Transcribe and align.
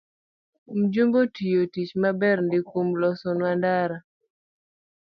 Mjumbe 0.79 1.17
otimo 1.23 1.63
tich 1.73 1.91
maber 2.01 2.37
ndii 2.45 2.65
kuom 2.69 2.87
loso 3.01 3.29
nwa 3.37 3.51
ndara 3.57 3.97